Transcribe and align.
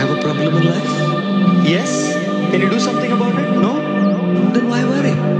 have 0.00 0.16
a 0.16 0.20
problem 0.22 0.56
in 0.56 0.64
life? 0.64 0.92
Yes? 1.62 2.14
Can 2.50 2.62
you 2.62 2.70
do 2.70 2.80
something 2.80 3.12
about 3.12 3.34
it? 3.38 3.50
No? 3.60 3.74
Then 4.54 4.66
why 4.68 4.82
worry? 4.84 5.39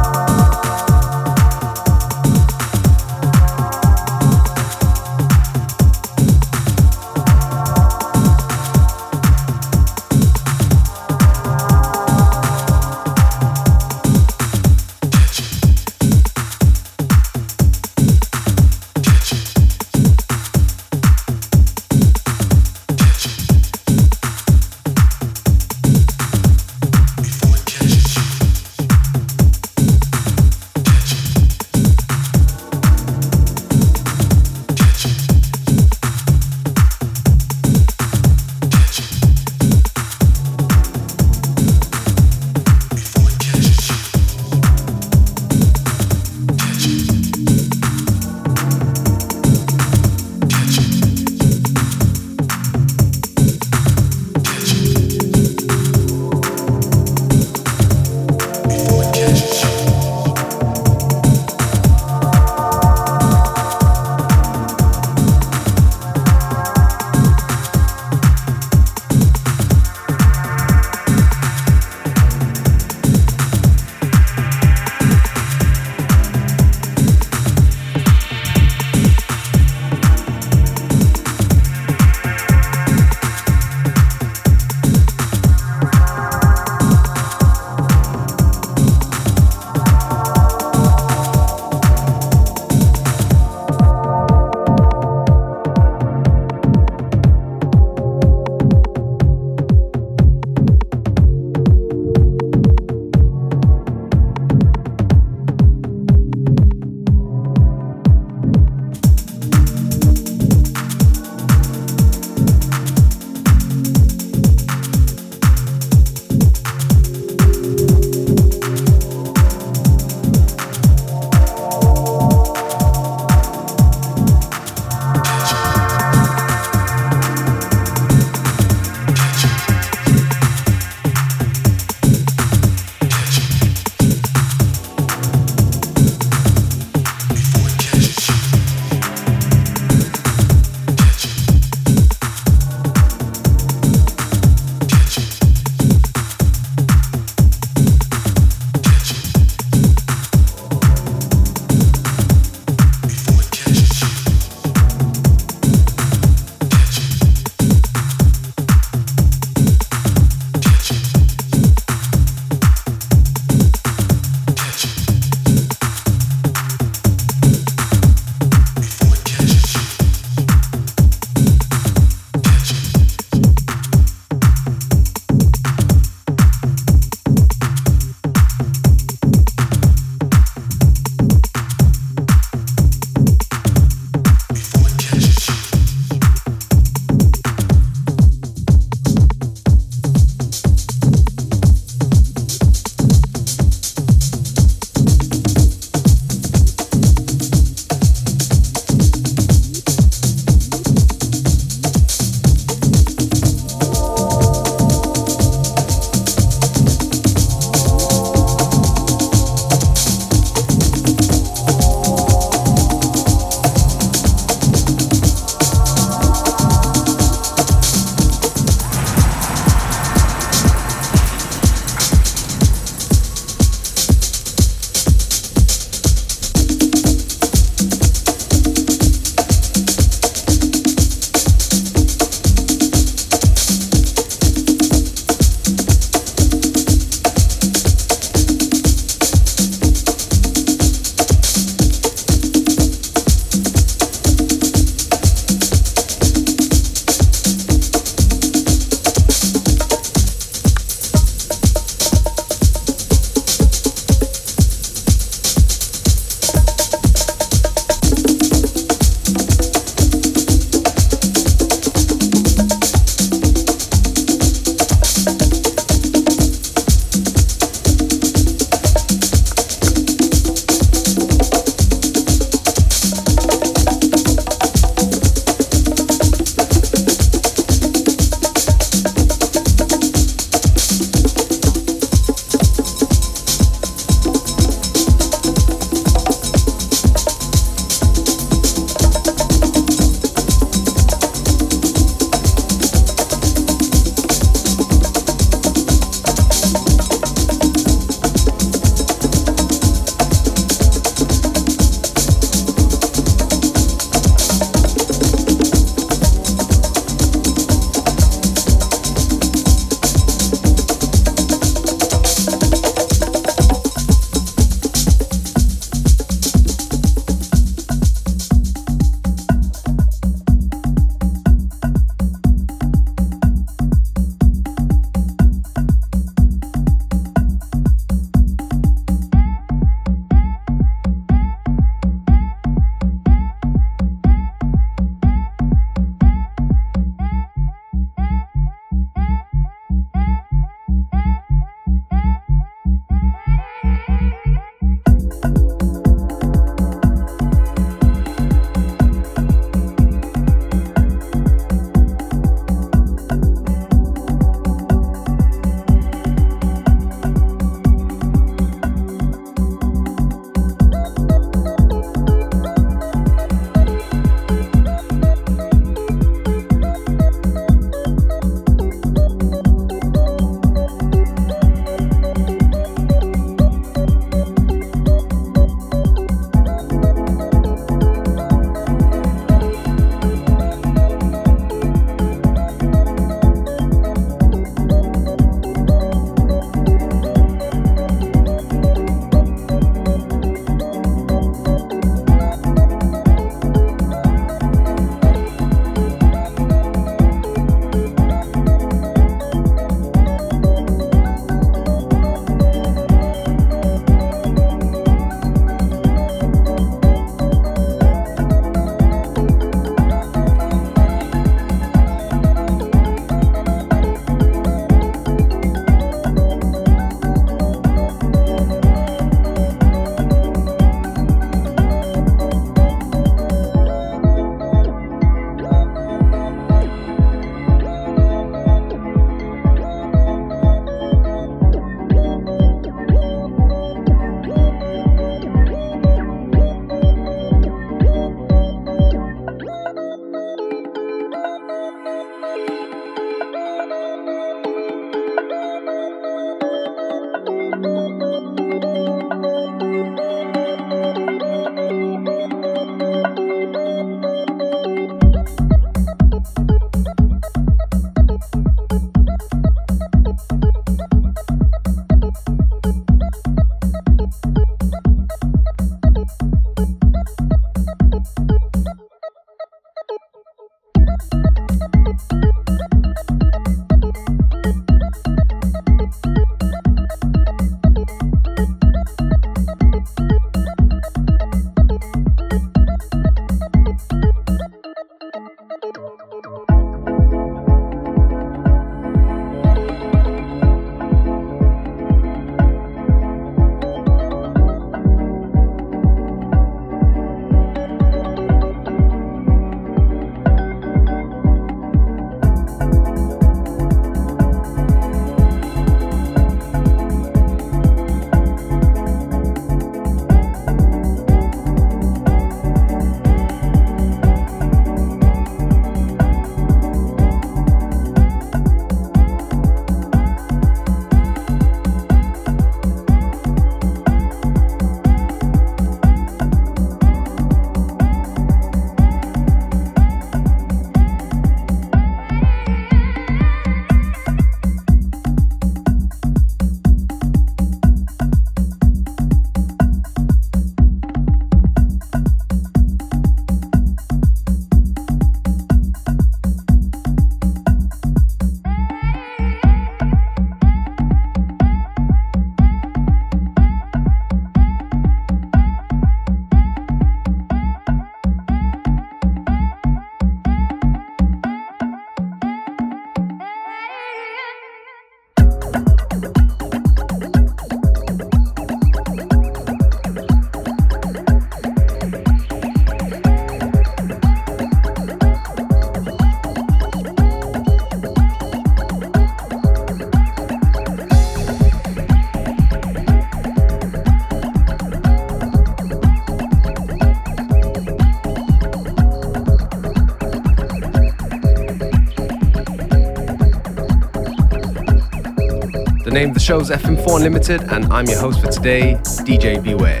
The 596.10 596.14
name 596.14 596.30
of 596.30 596.34
the 596.34 596.40
show 596.40 596.58
is 596.58 596.70
FM4 596.70 597.18
Unlimited, 597.18 597.62
and 597.70 597.84
I'm 597.92 598.04
your 598.06 598.18
host 598.18 598.40
for 598.40 598.50
today, 598.50 598.94
DJ 599.22 599.62
Beware. 599.62 600.00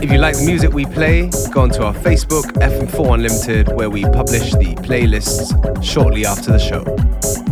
If 0.00 0.12
you 0.12 0.18
like 0.18 0.36
the 0.36 0.46
music 0.46 0.72
we 0.72 0.86
play, 0.86 1.30
go 1.50 1.62
onto 1.62 1.82
our 1.82 1.92
Facebook, 1.92 2.44
FM4 2.62 3.14
Unlimited, 3.14 3.74
where 3.74 3.90
we 3.90 4.04
publish 4.04 4.52
the 4.52 4.76
playlists 4.76 5.82
shortly 5.82 6.24
after 6.24 6.52
the 6.52 6.60
show. 6.60 7.51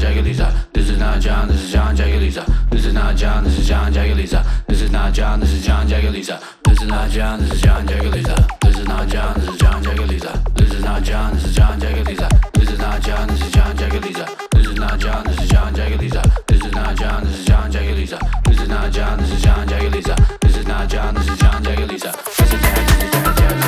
Jagaliza. 0.00 0.72
This 0.72 0.88
is 0.88 0.98
not 0.98 1.20
John, 1.20 1.48
this 1.48 1.60
is 1.60 1.72
John 1.72 1.94
Jagaliza. 1.96 2.70
This 2.70 2.86
is 2.86 2.94
not 2.94 3.16
John, 3.16 3.44
this 3.44 3.58
is 3.58 3.68
John 3.68 3.92
Jagaliza. 3.92 4.44
This 4.66 4.80
is 4.80 4.90
not 4.90 5.12
John, 5.12 5.40
this 5.40 5.52
is 5.52 5.62
John 5.62 5.86
Jagaliza. 5.86 6.40
This 6.64 6.80
is 6.80 6.86
not 6.88 7.10
John, 7.10 7.38
this 7.40 7.52
is 7.52 7.60
John 7.60 7.86
Jagaliza. 7.86 8.60
This 8.60 8.74
is 8.76 8.86
not 8.86 9.08
John, 9.08 9.34
this 9.34 9.48
is 9.48 9.58
John 9.58 9.82
Jagaliza. 9.82 10.52
This 10.54 10.72
is 10.72 10.82
not 10.82 11.02
John, 11.02 11.34
this 11.34 11.42
is 11.44 11.54
John 11.54 11.78
Jagaliza. 11.82 12.10
This 12.54 12.70
is 12.70 12.78
not 12.78 13.02
John, 13.20 13.26
this 13.28 13.38
is 13.42 13.50
John 13.50 13.76
Jagaliza. 13.76 14.46
This 14.50 14.66
is 14.66 14.78
not 14.78 14.98
John, 14.98 15.24
this 15.24 15.38
is 15.40 15.48
John 15.48 15.72
Jagaliza. 15.74 16.46
This 16.46 16.62
is 16.64 16.72
not 16.72 16.96
John, 16.96 17.24
this 17.24 17.38
is 17.38 17.44
John 17.46 17.72
Jagaliza. 17.72 18.42
This 18.44 18.60
is 18.60 18.68
not 18.68 18.92
John, 18.92 19.18
this 19.18 19.32
is 19.32 19.42
John 19.42 19.68
Jagaliza. 19.68 20.40
This 20.40 20.56
is 20.56 20.66
not 20.66 20.88
John, 20.88 21.14
this 21.14 21.28
is 21.28 21.38
John 21.38 21.62
Jagaliza. 21.62 22.20
This 22.36 22.52
is 22.52 22.60
John, 22.64 22.84
this 22.90 23.04
is 23.04 23.10
John 23.10 23.34
Jagaliza. 23.34 23.59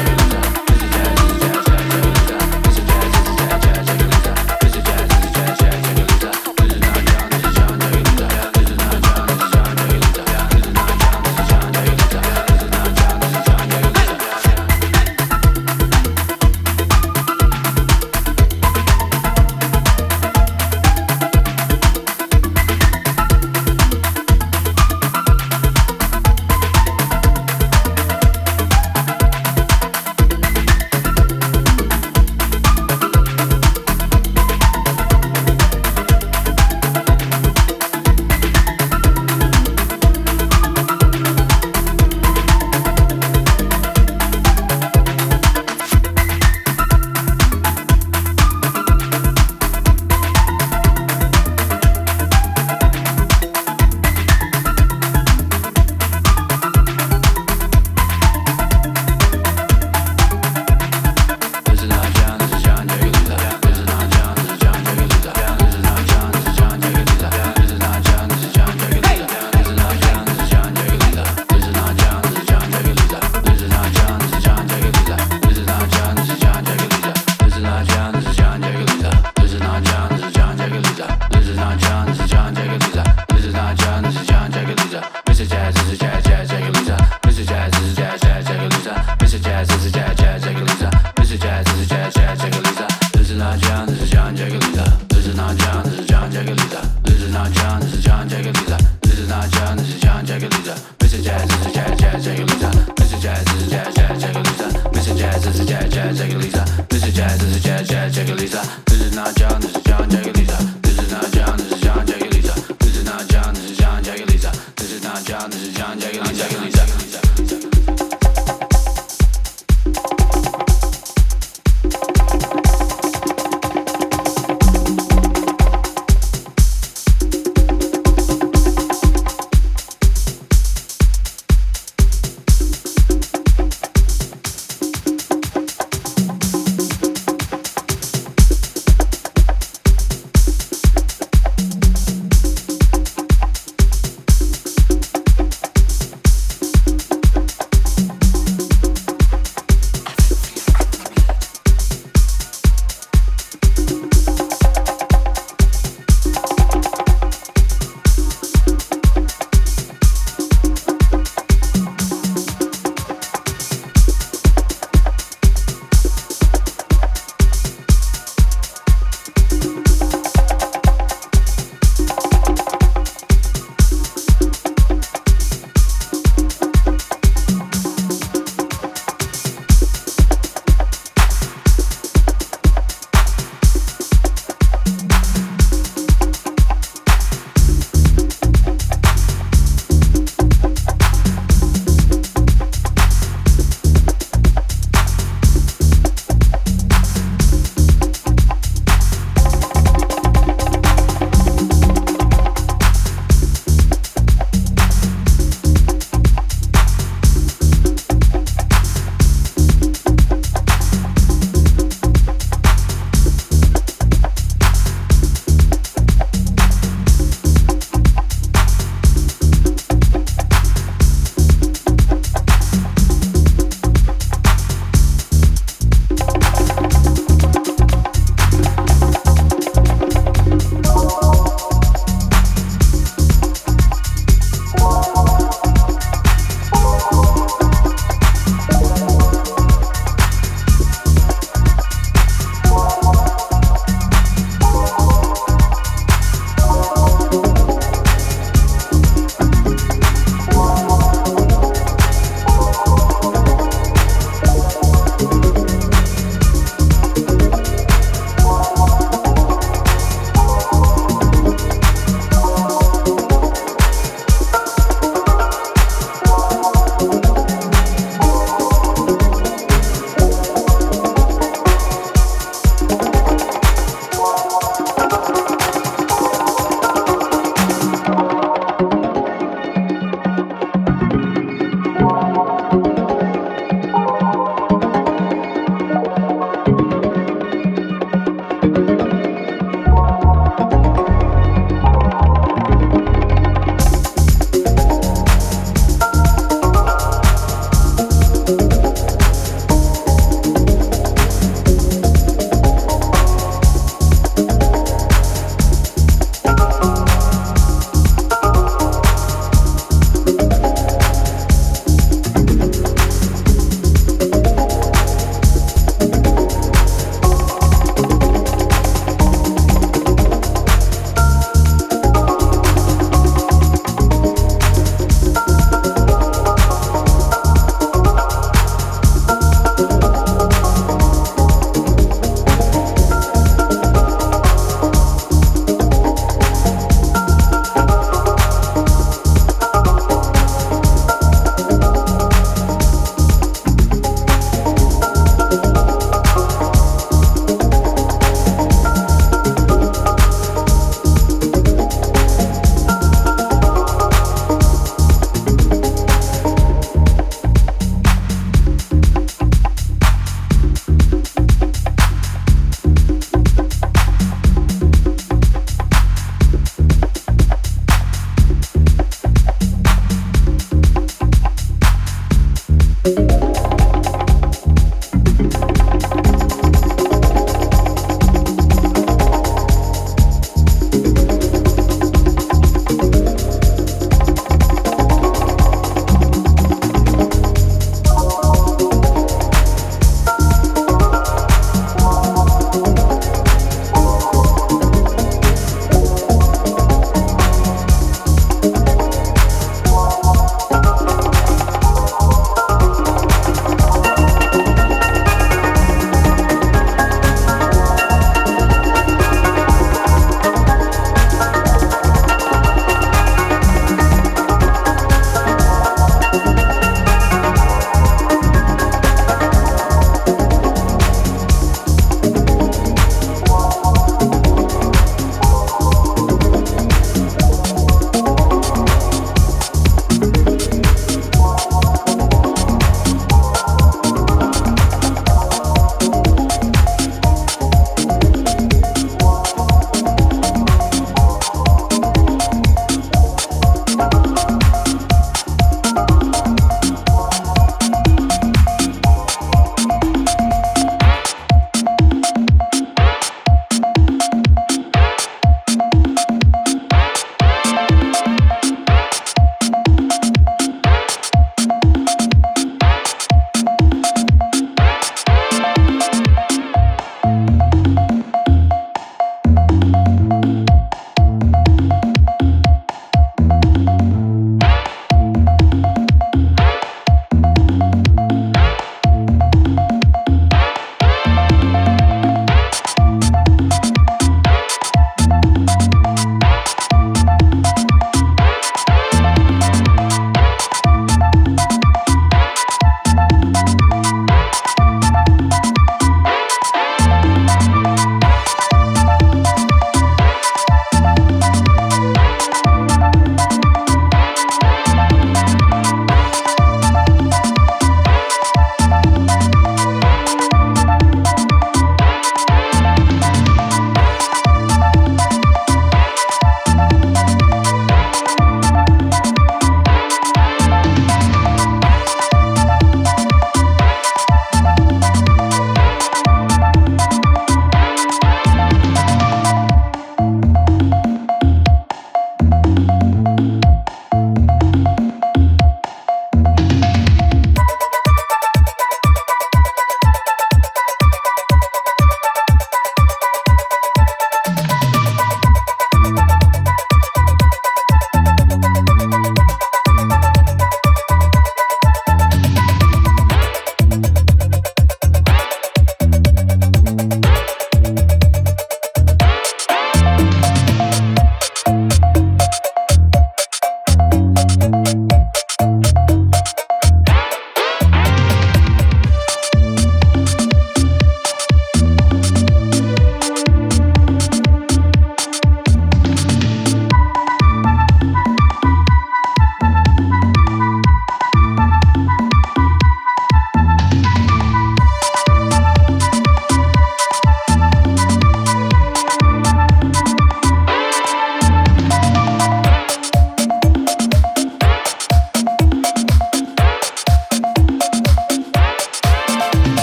just 78.23 78.39
join 78.39 78.63
your 78.63 78.85
guitar. 78.85 79.22